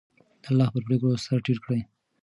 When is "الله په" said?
0.49-0.79